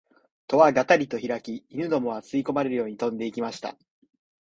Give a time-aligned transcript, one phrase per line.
[0.47, 3.77] 戸はがたりとひらき、犬どもは吸い込まれるように飛んで行きました